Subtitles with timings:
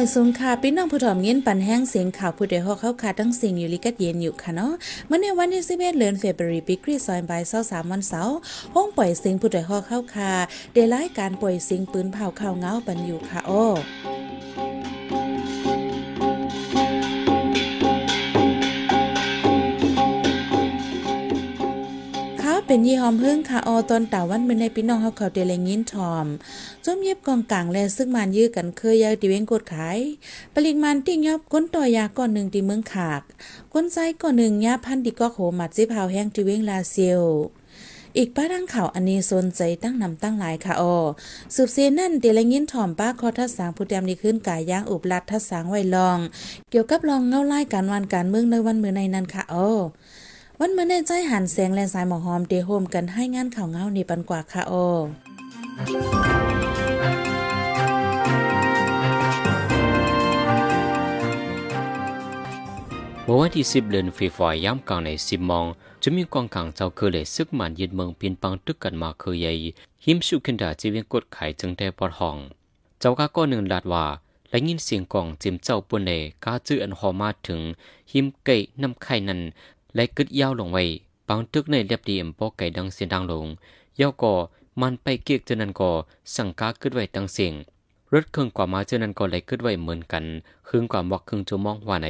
[0.00, 4.72] อยสงค่ะพี่น้องผู้ถอมเงินปันแห้งเสียงข่าวผู้เดฮอกเข้าขาทั้งสิ่งอยู่ลิกัดเย็นอยู่ค่ะเนาะ
[5.06, 8.36] เมื่อในวันที่11เดือนเฟบรุปีคริสต์ศักราช23วันเสาร์
[8.74, 10.32] ห้องปล่อยเสียงผู้เดฮอกเข้าคา
[10.72, 13.64] เดลายการปล่อยเสียงปืนเผาข่าวเงาปันอยู่ค่ะโอ้
[22.72, 26.26] เป็นยี่หอมเพิ่งค่ะออตอนตาวันเมื่อในพี่น้องเฮาเขาเตลงินทอม
[26.84, 29.98] จมเย็บกองกลางและซึ่งมันยื้อกันเคยยาติเวงกดขาย
[30.54, 33.22] ปริมาณติ้งยอบก้นต่อยาก่อนหนึ่งที่เมืองขาก
[33.74, 37.22] ก้นไส้ก่อนหนึ่งยาพันดิก็โหมัดซิพาวแห้งติเวงลาเซียว
[38.16, 40.96] อีกป้าดังข่าวอันนี้สนใจตั้งนำตั้งหลายค่ะออ
[41.54, 46.18] สืบเสียนั่นเดลงินถ่อมป้าคอทัศสางผู้เตรียมดีขึ้นกายย่างอุบลัดทัศสางไว้ลอง
[46.70, 49.78] เกี่ยวกับลองเงาไล่การวันการเมืองในวันเมื่อในนั้นค่ะออ
[50.62, 54.72] วันเมื่อในใจหันแสงและสายหมอหอมเดโฮมกันให้งานข่าวเงาในปันกว่าค่ะโอ
[63.24, 65.66] เมื่อวันที่สิบเดือนฟีฟอยย้ำกลางในสิบมอง
[66.02, 69.52] จะมีกองกลางเจ้าคือเลยซึกมันยึดเมืองเปลี่ยนปังตึกกันมาคือใหญ่
[70.04, 72.36] หิมสุขินดาจีเวียงกดไข่จึงได้ปอดห้อง
[73.00, 74.06] เจ้าก้าก็หนึ่งลาดว่า
[74.48, 76.10] และยินเสียงกองจิมเจ้าปุ่นเน
[76.44, 77.60] ก้าจื้ออันหอมาถึง
[78.12, 79.40] หิมเกยน้ำไข่นั้น
[79.94, 80.84] และกึดยาวลงไว้
[81.28, 83.46] บางตึกในเรียบดีเอ็มปอไก่ดังเสียงดังลง
[84.00, 84.34] ย่อก่อ
[84.80, 85.90] มันไปเกียกเจนันก่อ
[86.34, 87.52] สังกากึดไว้ดังเสียง
[88.12, 90.24] รถเครื่องกว่ามาเจนันก่อเลยกึดไว้เหมือนกัน
[90.68, 92.08] ครึ่งกว่าบอกครึ่งจะมองว่าไหน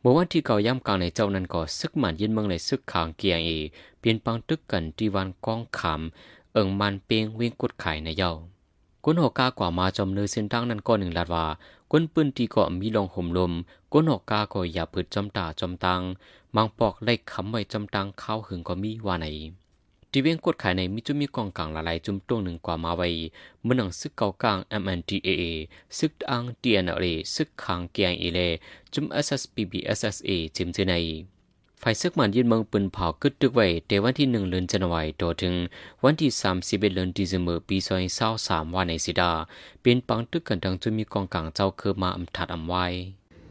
[0.00, 3.50] เมื่อวันที่เก่าย่ำกลางในเจ้านั้นก่อซึกหมันยินเมืองในซึกขางเกียงเอ
[3.98, 6.00] เปลี่ยนปังตึกกันที่วันกองขาม
[6.52, 8.32] เอิงมันเปียงวิ่งกดไข่ในเย้า
[9.04, 11.44] กุนหอกากว่ามาจอมเนื้อเส้นตั้งนั้นก็หนึ่งลาดว่า
[11.92, 13.52] ก้นปืนที่ก็มีลองห่มลม
[13.92, 16.00] ก้นหอกกาก็อย่าผืดจำตาจำตัง
[16.54, 19.26] มังปอกไล่คำไว้จำตังข้าวหึงก็มีว่าไหน
[20.12, 23.08] ทีเวียงกดขายในมิจุมีกองกลางละลายจุ่มตัวหนึ่งกว่ามาไว้
[23.62, 25.42] เมื่อหนังซึกเก่ากลาง MNDAA
[25.98, 28.40] ซึกอัง TNLA ซึกขางเกียงเอเล
[28.92, 30.94] จุ่ม SSPB SSA จิมเจไน
[31.80, 35.54] ไฟซึกมันยืนเมืองปืนเผากึดตึกไว้เดวันที่หนึ่งเดือนจันวายต่อถึง
[36.02, 39.32] วันที่สามสิบเอ็ดเดือนดิเซมเบอร์ปีซอยเศร้าสามวันในสิดา
[39.82, 42.86] เป็นปังตึกกันดังจุมีกองกลางเจ้าเคือมาอำทัดอำไว้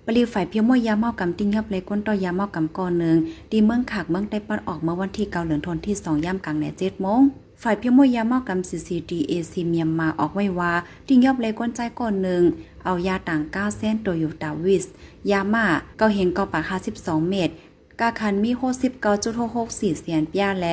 [0.06, 3.18] ปลีฝ่ายเพียงมวยยาเมากำติ้งยับเลยก้นต่อยาเมากำก่อนหนึ่ง
[3.52, 7.22] ดีเมืองขากเมืองได้ปัดออกเมื่อวันที่เก้าเดือนธันที่สองย่ำกลางแหนเจ็ดโมง
[7.62, 10.74] ฝ่ายเพียงมวยยาเมากำซีซีดีเอซีเมียมมาออกไว้ว่า
[11.08, 12.44] ติ้งยับเลยก้นใจก่อนหนึ่ง
[12.86, 14.86] เอายาต่างก้าเส้นโตโยตาวิส
[15.32, 15.66] ยามา
[15.98, 17.54] เกาเฮงเกาปากห้าสิบสองเมตร
[18.02, 20.66] กาคันมีโคสิบเก้าจุดหกหกสี่เสียนเปียแล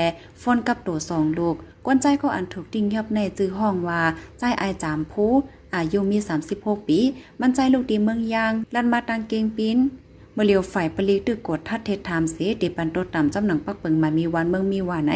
[0.43, 4.03] ฟอนกับตัวสองลูก ก้นใจก็อันถูกติ้งยับในจื้อห้องว่า
[4.39, 5.33] ใจไอจามผู้
[5.75, 6.19] อายุมี
[6.55, 6.99] 36 ปี
[7.41, 9.79] มันใจลูกดีเมืองยาง ลันมาตังเกงปิ้น
[10.33, 15.13] เมื่อเลียวฝ่ายปลีตึกกดทัดเทศถามเสดิปันโตตามจำหนังปักเปิงมามีวันเมืองมีว่าไหน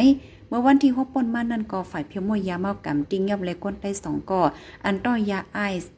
[0.49, 4.43] เมื่อวันที่หกปนมานั่นก็ฝ่ายเพียวมวยยาเมากำติ้งยับเลยก้นได้สองก่อ
[4.85, 5.91] อันต้อยาไอซ์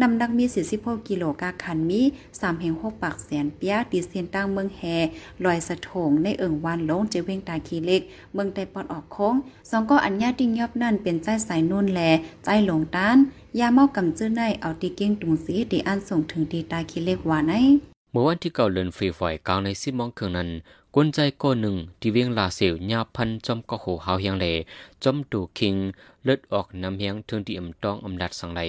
[0.00, 0.44] นำดักมี
[0.76, 4.82] 46กิโลกาคันมี3แห่ง6ปากแสนเปียตีเซียนตั้งเมืองแฮ
[5.44, 8.02] ลอยสะโถงในเอิงวันลงเจเวงตาคีเล็ก
[8.34, 9.34] เมืองไตปอดออกโค้ง
[9.70, 12.00] สองก็อัญญาติงยอบนั่นเป็นใจสายนุ่นแล
[12.44, 13.16] ใจหลงต้าน
[13.58, 17.52] ยาเมากำจื้อในเอาตีเก้งตุงสีตีอันส่งถึงตีตาคีเล็กว่าไหน
[18.12, 20.48] เมื่อวันที่เก่าเลินฟรีไฟกลางในซิมองเครื่องนั้น
[20.94, 24.46] กวนใจก้อนหนึ่งที่เวียงลาเสียวยาพันจอมก็โหหาวเฮียงเล
[25.04, 25.74] จอมตูคิง
[26.24, 28.62] เลือดออกนำเฮียงถึงที่อ่ำตองอำดัดสังไล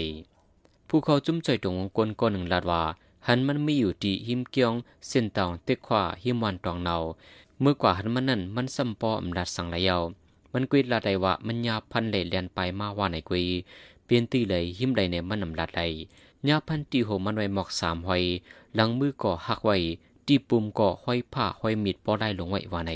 [0.96, 2.82] ผู้เขาจุ้มใจตรงกลก้อนหนึ่งลาดว่า
[3.28, 4.74] หันมันไม่อยู่ที่หิมเกียง
[5.08, 6.96] เส้นตองเต็กขวาหิมวันตองเนา
[7.60, 9.98] เมื่อกว่าหันมันนั่นมันสัมปออำดัดสังไหลเยา
[10.54, 13.46] มันกุยลาดไดว่ามันยาพันเลยเลียนไปมาว่าไหนกุย
[14.06, 15.82] เปลี่ยนตีเลยหิมใดในมันนำลาดได
[16.48, 18.24] ยาพันตีโหมันไว้หมอกสามหอย
[18.76, 19.78] หลังมือก่อหักไว้
[20.28, 22.92] ตีปุ่มก่อห้อยผ้าห้อยมีดปอได้ลงไว้ว่าไหน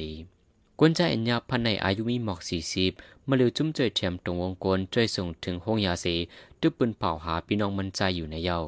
[0.79, 2.91] กวนใจอัญญาพันในอายุมีหมอกสี่สิบ
[3.29, 6.05] มาเร็วจุ้มเจยแถมตรงวงกลจ่วยส่งถึงห้องยาเส
[6.61, 8.59] ตึกปืนเป่าหาพี่น้องมันใจอยู่ในเย้า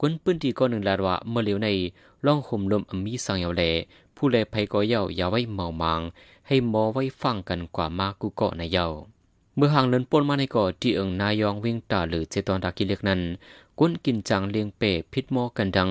[0.00, 1.68] กวนปืนที่ก้อนหนึ่งลาดว่าเมื่อเร็วใน
[2.26, 3.62] ล่องห่มลมอมีสังเยาแล
[4.16, 6.00] ผู้แลภัยก็เย้าอย่าไว้เมามัง
[6.46, 8.86] ให้มอไว้ฟังกันกว่ามากุเกาะในเย้า
[9.56, 13.20] เมื่อห่างเลินปนมาในเกาะที่เอิงนายองวิ่งตาหรือเจตอนตากิเล็กนั้น
[13.78, 15.90] กวนกินจังเลียงเป้พิษมอกันดัง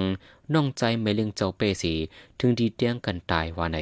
[0.54, 1.94] น้องใจไม่เลียงเจ้าเป้สี
[2.40, 3.80] ถึงดีเตียงกันตายว่าใน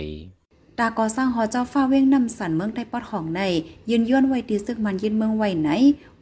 [0.79, 3.41] ตาก่อสร้างหอเจ้าฟ้าเว้งนำสันเมืองได้ปอดของใน
[3.89, 5.69] ยืนย้อนไว้ตีซึกมันยืนเมืองไว้ไหน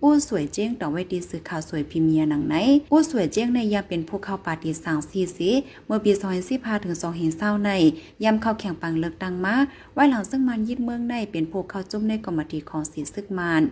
[0.02, 2.56] อู้สวยเจ้งต่อไว้ตีซื้อข่าวสวยพิเมียหนังไหน
[2.92, 5.50] อู้สวยเจ้งในยามเป็นผู้เข้าปาฏิสางซีสี
[5.86, 7.72] เมื่อปี2 0 1 5ถึงสองเห็นเศร้าใน
[8.24, 9.56] ยามเข้าแข่งปังเลิกดังมา
[9.94, 13.64] ไว้หลังซึ่งมันยืนเมืองในเป็นผู้เข้าจุ่มในกรรมธิของสีซึกมัน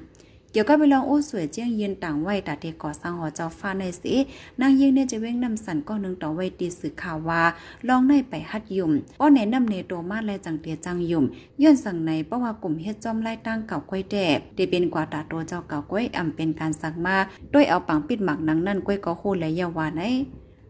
[0.55, 4.15] เกี่ยวกับไปลองโอ้สวยเจียงเยืนต่างไว้ตาเทก่อสร้างหอเจ้าฟ้าในสิ
[4.61, 7.41] นางยิงเนี่ยจะเว้งนำสันก็นึงต่อไว้ตีสื่อข่าวว่า
[7.87, 11.25] ลองในไปฮัดยุ่มป้อแนะนำเนโตมาและจังเตียจังยุ่ม
[11.61, 17.17] ย้อนสั่งในเพราะว่ากลุ่มเฮ็ดจอมไล่ตั้งเก่าก้อยแดบได้เป็นกว่าตาโตเจ้าเก่าก้อยอ่ำเป็นการสักมา
[17.53, 20.03] ด้วยเอาปังปิดหมักนังนั่นก้อยก็โคและยาวาใน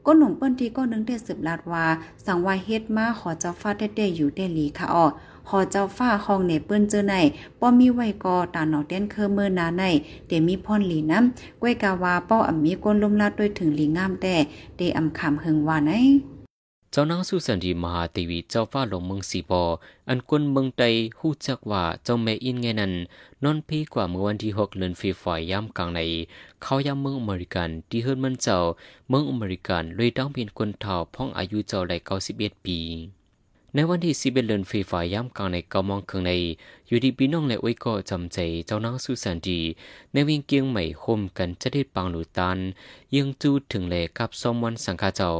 [0.05, 1.85] ก้นหนุ่มเปิ้นที่ก็นึงได้สืบลาดว่า
[2.25, 5.05] สังวาเฮ็ดมาขอเจ้าฟ้าเต้ๆอยู่ได้หลีค่ะออ
[5.49, 7.15] ขอเจ้าฟ้าห้องเนเปิ้นเจอใน
[7.59, 9.83] ป้อมีไว้กอตาหนอเต้นเคอเมื่อนาใน
[10.27, 14.35] เดมีพ่นหลีน้ำก้วยกาวาป้ออ่ำมีก้นลุมลาดด้วยถึงหลีงามแต่
[14.77, 15.93] เดอำคำหึงว่าไหน
[16.91, 19.63] เจ้านางสุสันดีมหาเทวีเจ้าฟ้าหลงเมืองสีปอ
[20.09, 20.83] อันกวนเมืองไต
[21.19, 22.93] ฮู้จักว่าเจ้าแม่อินไงนั้น
[23.43, 26.01] นอนพีกว่าเมื่อวันที่หกเดือนฟีฟอยย่ำกลางใน
[26.61, 28.57] เขายามเมืองอเมริกันที่เฮิรนมันเจ้า
[29.09, 32.79] เมืองอเมริกันเลยตั้งเป็นคนเฒ่าพ้องอายุเจ้าได้เก้าสิบเอ็ดปี
[33.77, 36.31] ในวันที่สิบเอ็ดเดือนฟีฟอยย่ำกลางในเกามองเครืองใน
[36.87, 39.59] อยู่ที่พี่น้องในอ้ยก็จำใจเจ้านางสุสันดี
[40.13, 42.57] ในวิ่งเกียงใหม่โฮมกันจะได้ปังหนูตัน
[43.15, 45.31] ยังจูดถึงแลกับซอมวันสังฆาเจ้า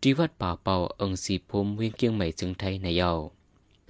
[0.00, 3.12] ที่วัดป่าเป่าเอิงสีพมเวียงเกียงใหม่จึงไทยในเยา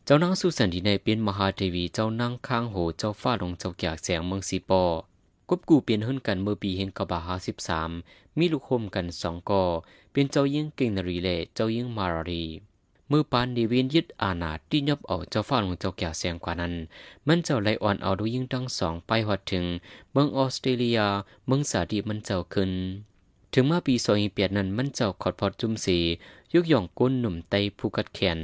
[0.05, 4.85] เจ้านางสุสันดีในเป็นมหาเทวีเจ้านางข้างโหเจ้าฟ้าลงเจ้าแก่แสงเมืองสีปอ
[5.49, 7.91] กบกูเปลี่ยนหุ่นกันเมื่อปีเฮงกบาหาสิบสาม
[8.39, 9.63] มีลูกโฮมกันสองกอ
[10.13, 12.47] เป็นเจ้ายิ่งเก่งนรีและเจ้ายิ่งมารารี
[13.11, 16.75] มือปานดีเวียนยึดอาณาที่ยบเอาเจ้าฟ้าหลวงเจ้าแก่แสงกว่านั้น
[17.27, 19.65] มันเจ้าไลอ่อนเอาดูยิ่งทั้งสองไปหอดถึง
[20.13, 21.01] เมืองออสเตรเลีย
[21.47, 22.73] เมืองสาดีมันเจ้าขึ้น
[23.53, 25.99] ถึงเมื่อปีสองเปียดนั้นมันเจ้าขอดพอดจุมสี
[26.53, 28.41] ยกย่องก้นหนุ่มไตผู้กัดแขน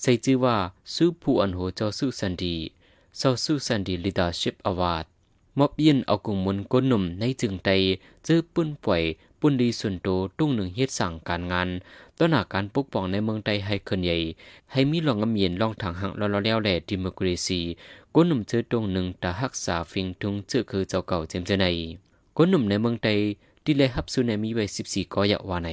[0.00, 0.56] ใส่ชื่อว่า
[0.94, 2.56] ซูผู้อันโหเจ้าสุสันดี
[3.18, 5.04] เจ้าสุสันดีลีดาชิพอวาด
[5.58, 7.68] มอบยินเอากุงมุนก้นหนุ่มในจึงไต
[8.24, 9.02] เจอปุ้นป่วย
[9.40, 10.08] ปุ้นดีส่วนโต
[10.38, 11.68] ตุ้งหนึ่งเฮ็ดสั่งการงาน
[12.18, 14.16] ต้นหาการปกป้องในเมืองไทยให้คนใหญ่
[14.72, 17.60] ให้มีหลองอำเย็นลองทางหังลอลแล้วแหล่ดิมคราซี
[18.14, 21.66] ก้นหนุ่มเจอตรงหนึ่งตาหักษาฟิงทุงเจอคือเจ้าเก่าเจมเจใน
[22.36, 23.18] ก้นหนุ่มในเมืองไทย
[23.64, 25.70] ที่เลยฮับซูในมีไว้สิบสี่กอยะวาใน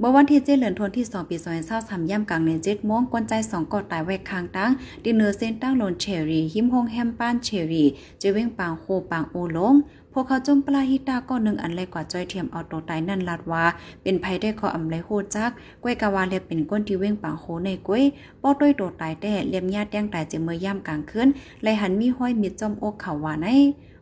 [0.00, 4.70] เมื่อวันที่เจ็ดเหลือนทนที่สองปีสองเศร้าสามย่ำกลางในเจ็ดโมงกวนใจสองกอดตายไว้คางตั้ง
[5.04, 7.86] ดินเนอร์เซนตั้งโลนเชอรี่หิมฮงแฮมป้านเชอรี่
[8.18, 9.74] เจเว้งปางโคปางโอลง
[10.12, 13.64] พวกเขาจมปลาฮิตาก็หนึ่งอันเล็กว่าจอยเทียมเอาตัวตายนั่นลาดว่า
[14.02, 15.50] เป็นภัยได้ขออำไรโหจัก
[15.82, 18.02] ก้วยกาวาเรียบเป็นก้นที่เว้งปางโคในก้วย
[18.42, 21.28] ป้อด้วยตัวตายแต่เลียมญาติแต้งตายเจเมื่อย่ำกลางคืน
[21.62, 23.48] ไลยหันมีห้อยมีจอมอกเขาว่าใน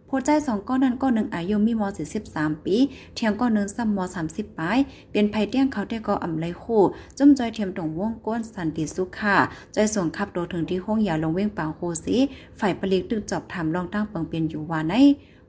[0.07, 2.77] โพใจสองก้อนนั้นก้อนหนึ่งอายุมีมสี่สิบสามปี
[3.15, 4.79] เทียงก้อนหนึ่งซ้ำมสามสิบปลาย
[5.13, 6.83] เป็นภัยเตี้ยงเขาได้ก็อำไลคู่
[7.19, 9.37] จุ่มจอยเทียมตรงวงก้นสันติสุขค่ะ
[9.75, 12.17] จอยส่งขับโดถึงที่ห้องยาลงเว้งปางโคสี
[12.59, 14.95] ฝ่ายผลิตตึกจอบทำลองตั้งเปิงเป็นอยู่ว่าใน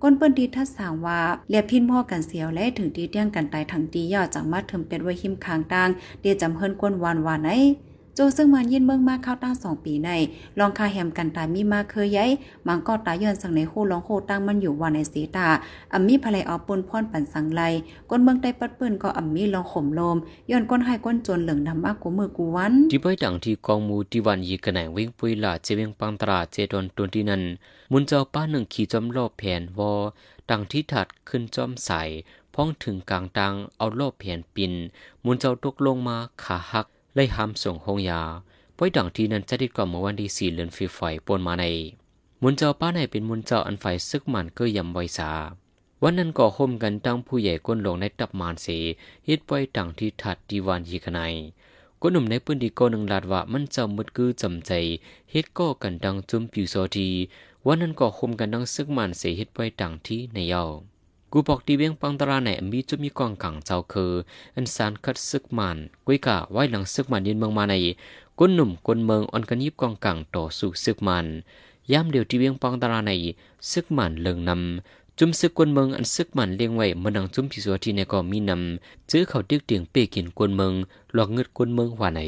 [0.02, 5.90] ก้นเปิ้นดีทัดสางว่าเลียพินพ่อกันเสียวและถึงดีเตี้ยงกันตายทั้งดียอดจังมาเทิมเป็ดไว้หิมคางต่าง
[6.22, 7.50] เดียจำเฮิรนก้นวานวานใน
[8.20, 10.10] โจซึ่งมันยินเมืองมากเข้าตั้งสองปีใน
[10.60, 12.30] ลองคาแฮมกันตายมีมาเคยย้าย
[12.68, 15.48] มังก็ตายย้อนสังในโคลองโคตั้งมันอยู่วันในสีตา
[15.94, 17.62] อัมมีภรรยเอาปนพ่อนปั่นสังไล
[18.10, 20.18] ก้นเมืองใต้ปัดปืนก็อัมมีลองข่มลม
[20.52, 27.44] ย้อนก้นให้ก้นจนเหลืองดำมากกูมือกูวันที่ไปดังที่กองมูที่วันยีกันไหนวิ่งปุยหลาเจเวงปังตราเจดอนตวนที่นั้น
[27.92, 29.92] มุนเจ้าป้าหนึ่งขี่จอมรอบแผนวอ
[30.50, 31.92] ดังที่ถัดขึ้นจอมใส
[32.54, 34.74] พ้องถึงกลางตังเอารอบแผนปิน
[35.24, 36.88] มุนเจ้าตกลงมาขาหัก
[37.20, 38.22] ไล่หามส่งหงยา
[38.78, 41.66] ป้อยดังที่นั้นจะได้กว่าเมื่อวันที่สี่เดือนฟีไฟปนมาใน
[42.42, 45.32] มุนเจ้าป้าในเป็นมุนเจ้าอันไฟซึกมันก็ยำไวสา
[46.04, 48.68] วันนั้นก็ห่มกันตั้งผู้ใหญ่ก้นลงในตับมานเส
[49.26, 51.34] เฮ็ดป้อยดังที่ถัดดีวานยีขนาย
[52.02, 54.72] ก้นหนุ่มในปืนดีโกนึงลาดว่ามันเจ้ามุดกือจำใจ
[55.32, 57.10] เฮ็ดก็กันดังจุ่มผิวโซที
[57.66, 60.64] วันนั้นก็คมกันดังซึกมันเสียเฮ็ดไว้ดังที่ในเยา
[61.32, 64.12] กูบอกดีเวียงปังตราในมีจุมีกองกังเจ้าคือ
[64.56, 67.76] อันสารคัดซึกมันกุยกะไว้หลังซึกมันยินเมืองมาใน
[68.40, 71.26] ก้นหนุ่มก้นเมืองอ่อนกันยิบกองกังต่อสู่ซึกมัน
[71.92, 73.12] ยามเดียวทีเวียงปังตราใน
[73.72, 80.74] ซึกมันเลิงนำจุมซึกกวนเมืองอันซึกมันเลี้ยงไว้มื่อนังจุมพิสวที่ในก็มีนำซื้อเขาดึกเตียงเปกินกวนเมือง
[81.14, 82.22] หลอกเงิดกวนเมืองว่าไหน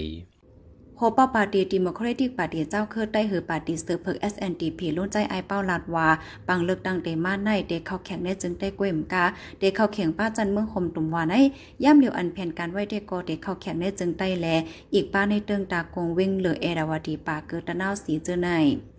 [1.02, 6.08] โฮปาปาร์ตี้ดิโมแครติกปาร์ตี้เจ้าเคือใต้หือปาร์ตี้เซอร์เพิก SNDP ลุ้นใจไอเป้าลาดวา
[6.48, 9.26] ปังเลือกดังเดมาในเด็กเข้าแข่งในจึงได้กวยมกา
[9.60, 11.36] เด็กเข้าแข่งป้าจันเมืองคมตุ่มวาใน
[11.84, 14.48] ย่ำเหลียวอันแผ่นการไว้เด็กก็เด็กเข้าแข่งในจึงได้แล
[14.94, 18.50] อีกป้าในเติงตากงวิ่งเหลือเอราวดีปาเกิดตะนาวสีเจอใน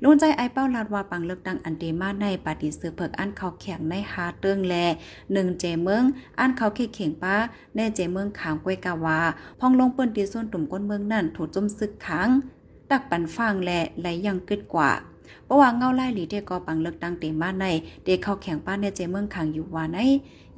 [0.03, 4.75] ลุ้นใจไอเป้าลาดวาปังเลือกดังอันเดมาในปาร์ตี้เซอร์เพิกอันเข้าแข่งในฮาเติงแล
[5.33, 6.03] หนึ่งเจเมือง
[6.39, 7.37] อันเขาเข่งป้า
[7.77, 9.19] ในเจเมืองขางกวยกาวา
[9.61, 12.29] พองลงเปิ้นตีส่วนตุ่มก้นเมืองนั่นถูกจุ่มซึกขัง
[12.91, 14.91] ตักปันฟางและไหลยังกึดกว่า
[15.45, 17.67] เพราะว่าเงาไล่หลีเดก็ปังเลิกตั้งเตมาใน
[18.05, 19.99] เด็กเข้าแข่งป้านในเจเมืองขังอยู่ว่าใน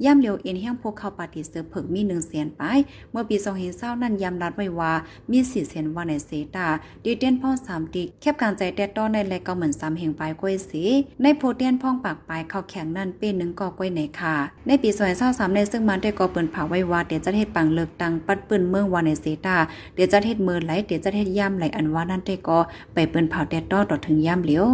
[0.05, 2.63] ย่ำเลียวเอ็นเฮียงพวกเขาปฏิเสธเผิกมีหนึ่งเสียนไป
[3.11, 4.91] เมื่อปีสองเห็นเศร้านั่นยำรัดไว้ว่า
[5.31, 6.67] มีสี่เสียนว่าในเซตา
[7.03, 10.83] ดีเตียนพ่อสามตีแคบการใจแดดต้อในและก็เหมือนสามเหงปลายกล้วยสี
[11.21, 14.35] ในโพเตียนพ่องปากปลายเข้าแข่งนั่นเป็นหนึ่งก่อกล้วยในค่ะ
[14.67, 19.57] ในปีสองเศร้าสามในซึ่งมันได้ก่อเปินเผาไว้ว่าเดี๋ยวจะเฮ็ดปังเลิกตังปัดปืนเมืองว่าในเซตา
[19.95, 22.59] เดี๋ยวจะเฮ็ดมือไหลเดี๋ยวจะเฮ็ดย่ำไหลอันว่านั่นได้ก็
[22.93, 24.67] ไปเปินเผาแดดต้อต่อถึงย่ำเลียว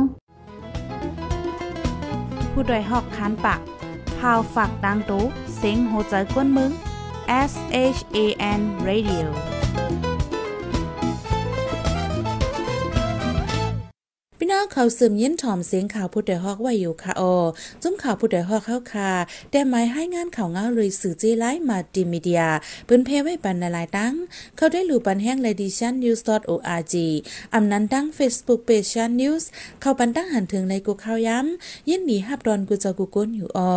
[2.52, 3.60] ผู้ดยหอกคานปาก
[4.20, 5.24] พาวฝากดังตู้
[5.58, 6.72] เซ็งโหใจกวนมึง
[7.52, 7.54] S
[7.96, 8.18] H A
[8.60, 9.59] N Radio
[14.74, 17.36] เขาสืมยินถ่อมเสียงข่าวผู้ใดฮอกไว้อยู่ค่ะออ
[17.82, 19.12] จุ้มข่าวผู้ใดฮอกเข้าค่ะ
[19.52, 22.42] แต่หมายให้งานข่าวเงาเลยสื่อจีไลมาดิมีเดีย
[22.86, 24.14] เปิ้นเพไว้ปันหลายตั้ง
[24.58, 26.22] เขาได้หลู่ปันแห้ง ladition news
[26.54, 26.96] org
[27.54, 29.44] อำนั้นตั้ง Facebook page ชัน news
[29.82, 33.76] เข้าปันตั้งหันถึงในกูข่าวย้ำยินดีฮับดอนกูจ้ากูก้นอยู่ออ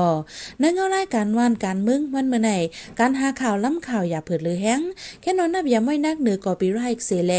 [0.60, 2.50] ในเงารายการวันการมึงวันเมื่อไหน
[2.98, 4.80] การหาข่าวล้ำข่าวอย่าเผิดหรือแห้ง
[5.20, 7.34] แค่นอนนับอย่าไม่นักเหนือกอปีไรค์เสแล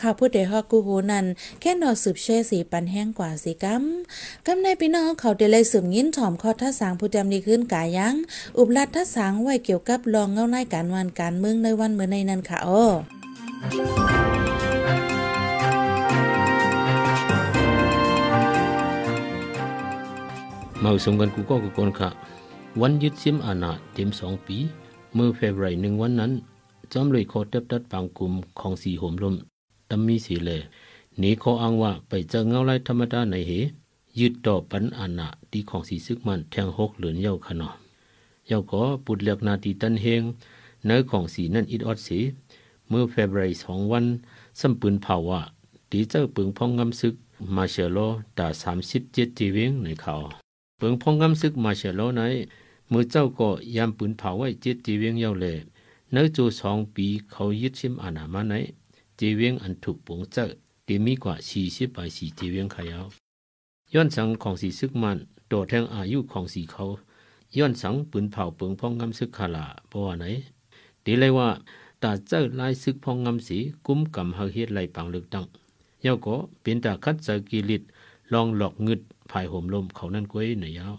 [0.00, 1.26] ข่าวผู้ใดฮอกกูโหนัน
[1.60, 8.14] แค่นอสืบเชสีปันแห้งกว่าสิกำกำในพี่น้องเขาได้เลยสืบยินถ่อมข้อทัศสางผู้จำนี้ขึ้นกายัง
[8.58, 12.84] อุบลัดทัศสางไว้เกี่ยวกับรองเงาไล่การวันการเมืองในวันเมื่อในนั้นค่ะอ้อ
[20.82, 22.08] มาสมกันกูก็กูกนค่ะ
[22.80, 24.56] วันยึดซิมอาณาเต็มสองปี
[25.14, 26.32] เมื่อเฟบรุยหนึ่งวันนั้น
[26.92, 29.34] จอมเลยขอเต็บตัดปางกลุ่มของสีโหมลม
[29.90, 30.50] ตำมีสีเล
[31.20, 33.52] นีขออ้างว่าไปเจอเงาไล่ธรรมดาในเห
[34.18, 37.70] ยึดต่อปันอาณาดีของสีซึกมันแทงหกเหลือนเย้าขนอ
[38.48, 40.22] เย้าก็ปุดเลือกนาตีตันเฮง
[40.86, 42.18] เนื้อของสีนั่นอิดออดสี
[42.88, 44.04] เมื่อเฟบรุยสองวัน
[44.60, 45.42] สัมปืนเผาว่า
[45.90, 47.14] ตีเจ้าปึงพองงำซึก
[47.56, 47.98] มาเชโล
[48.38, 50.14] ตาสามสิบเจ็ดจีเวงในเขา
[50.78, 52.22] เปิงพองกำซึกมาเชลโลใน
[52.92, 55.56] มือเจ้าก็ยามปืนเผาไว้เจ็ดจีเวงเยาเลย
[56.12, 58.54] เนื้อจูสองปีเขายึดชิมอาณามาใน
[59.18, 60.46] จีเวงอันถูกปวงเจ้า
[60.86, 63.04] ตีมีกว่าสี่สิบไปสี่จีเวียงขยาว
[63.94, 66.84] ย้อนสังของสีซึกมันโดดแทงอายุของสีเขา
[67.56, 70.24] ย้อนสังปืนเผาเปิงพองกำซึกขาลาเพราะว่าไหน
[71.04, 71.48] ตีเลยว่า
[72.02, 75.44] ตาเจ้าลายซึกพองกำสีกุ้มกำเฮาเฮ็ดไหลปังลึกดัง
[76.02, 77.82] เยาก็เป็นตาคัดเจอกิริต
[78.32, 80.94] ลองหลอกงึดภายห่มลมเขานั่นก้วยหน่อยยาว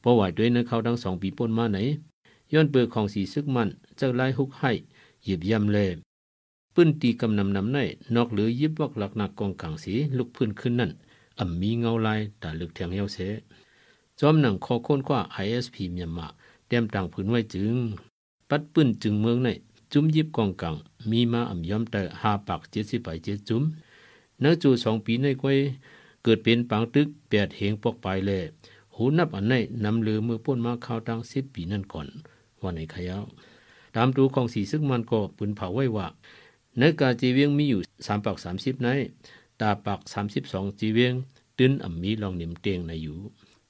[0.00, 1.78] เพราะว่าด้วยนั้นเขาทั้งสองปีป้นมาไหน
[2.52, 4.72] ย้อนเปลือกของสีซึกมันเจ้าลายฮุกให้
[5.24, 5.88] หยิบยำเลย
[6.74, 7.78] ปื้นตีกำนำนำใน
[8.14, 10.90] นอกหรือยิบวอกหลักหนักกองกลางสีลุกพื้นขึ้นนั่น
[11.38, 13.18] อ่ำมีเงาลายตาลึกแทงเยาเส
[14.20, 16.26] จอมหนังคอค่นกว่า ISP เมียนมา
[16.68, 17.76] เต็มต่างพื้นไว้จึง
[18.48, 19.48] ปัดปื้นจึงเมืองใน
[19.92, 20.74] จุ้มยิบกองกลาง
[21.10, 23.62] มีมาอ่ำย้อมแต่หาปากเจ็ดสิบไปเจ็ดจุ้ม
[24.42, 25.58] นื้อจูสองปีในกวย
[26.22, 28.42] เกิดเป็นปังตึกแปดเหงปอกไปเลย
[28.94, 29.54] หูนับอันไหน
[29.84, 32.06] นำเลือมือป้นมาข้าวตังสิบปีนั่นก่อน
[32.62, 33.24] ว่าในขยาว
[33.96, 36.06] ตามดูของสีซึ่งมันก็ปืนเผาไว้ว่า
[36.78, 38.88] เนื้อกาจีเวียงมีอยู่สามปากสามสิบใน
[39.60, 41.14] ตาปากสามสิบสองจีเวียง
[41.58, 43.18] ตื้นอ่ำมีลองเหนิมเตียงในอยู่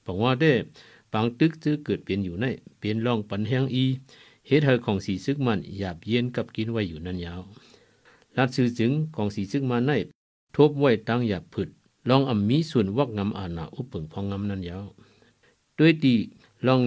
[0.04, 0.52] บอกว่าได้
[1.12, 2.46] ปังตึกจื้อเกิดเป็นอยู่ใน
[2.78, 3.84] เป็นลองปันแห้งอี
[4.46, 7.40] เฮ็ดให้ของสีซึกมันหยาบเย็นกับกินไว้อยู่นั่นยาว
[8.36, 9.92] ลัดซื้อจึงของสีซึกมันใน
[10.56, 11.68] ทบไว้ตั้งหยาบผึด
[12.08, 14.86] ลองอ่ำมีส่วนวักงำอาณาอุปเปิงพองงำนั่นยาว
[15.78, 16.14] ด้วยดี
[16.66, 16.80] ลอง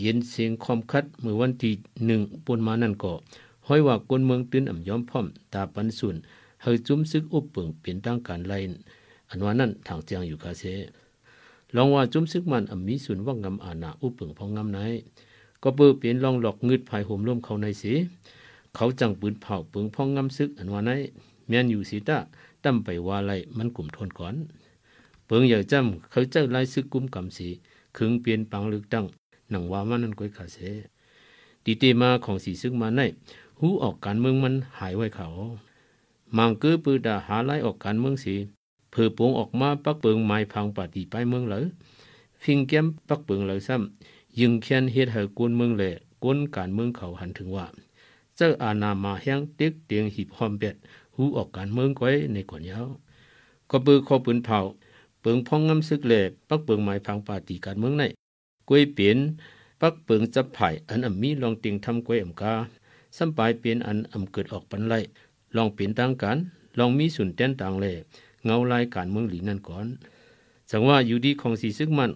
[0.00, 1.72] เย็นเสียงคอมคัดเมื่อวันที่
[2.06, 6.16] หนึ่งปนมานั่นก็ห้ อยว่ากนเมืองตื้นอ่ำย้อมพร้อมตาปันส่วน
[6.62, 8.58] เฮยจุ้มซึกอุปเปิงเปลี่ยนตั้งการไล่
[9.30, 10.64] อันว่านั่นทางเจียงอยู่คาเซ
[11.76, 14.78] ลองว่าจุ้มซึกมันอ่ำมีส่วนวักงำอาณาอุปเปิงพองงำไหน
[15.62, 17.92] ก็เปิดเปลี่ยนลองหลอกงึดภายห่มร่มเขาในสี
[18.74, 20.90] เขาจังปืนเผาเปิงพองงำซึกอันว่าไหน
[21.48, 22.18] แม่นอยู่สีตา
[22.64, 24.34] ตั้มไปว่าไรมันกลุ่มทนก่อน
[25.26, 27.48] เปิงอย่าจำเขาเจ้าไล่ซึกกุมกำสี
[27.96, 29.04] ขึงเปลี่ยนปังลึกดัง
[29.50, 30.58] หนังว่ามันนั่นก้อยขาเส
[31.64, 33.00] ตีเตมาของสีซึกมาใน
[33.60, 35.26] หูออกการเมืองมันหายไว้เขา
[36.36, 38.34] มังเกือปือดาหาไล่ออกการเมืองสี
[38.90, 41.60] เพื่อปงออกมาปักเปิงไม้พังปฏิไปเมืองเหลอ
[42.42, 45.92] ฟิงแก้มปักเปิงเหลอซ้ำยิงเคียนเฮ็ดให้กวนเมืองเลย
[46.22, 47.66] กวนการเมืองเขาหันถึงว่า
[48.36, 50.76] เจ้าอาณามาแห้งเต็กเตียงหีบหอมเป็ด
[51.16, 52.88] หูออกการเมืองก้อยในก่อนยาว
[53.70, 54.58] ก็ปือคอปืนเผา
[55.20, 56.14] เปิงพองงำซึกแหล
[56.48, 58.04] ปักเปิงไม้พังปาตีการเมืองใน
[58.68, 59.18] กวยเปลี่ยน
[59.84, 62.54] ปักเปิงจับไผ่อันอ่ำมีลองติงทำกวยอ่ำกา
[63.16, 64.94] สัมปายเปลี่ยนอันอ่ำเกิดออกปันไล
[65.56, 66.36] ลองเปลี่ยนต่างกัน
[66.78, 67.86] ลองมีสุนแต้นต่างแล
[68.44, 69.86] เงาลายการเมืองหลีนั่นก่อน
[70.70, 72.10] สังว่าอยู่ดีของสีซึกมัน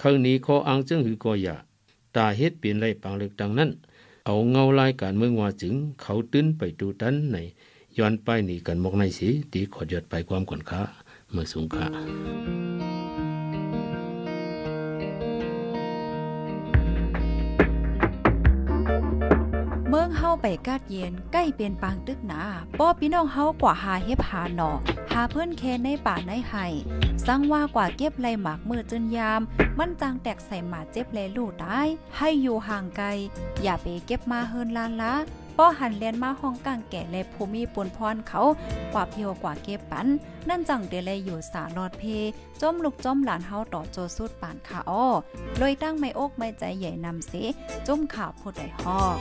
[0.00, 1.56] ครั้งนี้ขออ้างจึงหือกอยา
[2.16, 3.70] ตาเฮ็ดเปลี่ยนไรปังเล็กดังนั้น
[4.26, 7.36] เอาเงาลายการเมืองว่าจึง เขาตื้นไปดูตันใน
[7.98, 10.80] ย้อนไปหนีกันมอกในสีตีขอดยอดไปความก่อนค้า
[11.32, 22.42] เมื่อสูงค่าาไปกาดเย็นใกล้เป็นปางตึกหนา
[22.78, 24.70] ป้อพี่น้องเฮากว่าหาเฮ็บหาหนอ
[25.12, 26.66] หาเพื่อนแคนในป่าในไห้
[27.26, 29.40] สังว่ากว่าเก็บไรหมากมือจนยาม
[29.78, 33.06] มันจางแตกใส่หมาเจ็บแลลูกตาย ให้อยู่ห่างไกล
[33.62, 35.14] อย่าไปเก็บมาเฮินลานละ
[35.58, 38.40] ป้อหันเลียนมาห้องกลางแก่และภูมิปุนพรเขา
[38.92, 40.06] กว่าเพียวกว่าเก็บปัน
[40.48, 42.04] นั่นจังเดเลยอยู่สาลอดเพ
[42.60, 45.06] จมลูกจมหลานเฮาต่อโจสุดป่านขาอ้อ
[45.58, 47.32] เลยตั้งไม่อกไม่ใจใหญ่นำเส
[47.86, 49.16] จมข่าวผู้ใดฮอก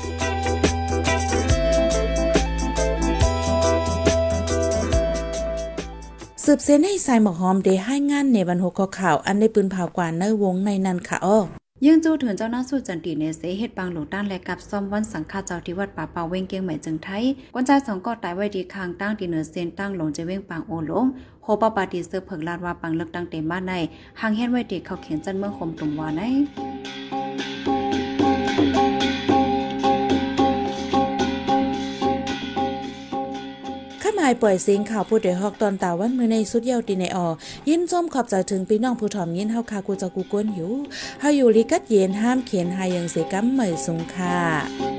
[6.48, 11.38] สืบเส้นให้สายหมอกหอมเดให้งานในบรรหกข่าวอันได้ปืนเผากว่าในวงในนั้นค่ะอ้อ
[11.86, 17.24] ยังจูถึงเจ้าหน้าสู้จันตีในเสเฮ็ดปางหลวงต้านและกับซ่อมวันสังฆาเจ้าที่วัดป่าเปาเว้งเกียงใหม่จึงไทย
[17.54, 21.06] กวนใจสองก็ตายไว้ดีคางตั้งที่เหนือเส้นตั้งหลงจะเว้งปางโอหลง
[21.44, 23.74] โฮปาปาติเซอร์เผิกลาดว่าปังเลิกตั้งเต็มบ้านใน
[24.22, 37.28] หางเฮ็ดไว้ดีเขาเขียนจันเมืองคมตุ่มวาในาหมายปล่อยเสียงข่าวผู้เดฮอกตอนตาวันมือในสุดเยาวตีในออ
[37.70, 40.74] ยินส้มขอบใจถึงพี่น้องผู้ถ่อมยินเฮาคากูจะกูก้นอยู่
[41.22, 44.95] เฮาอยู่ลิกัดเย็นห้ามเขียนหายังเสกัมเหมยสุงค่ะ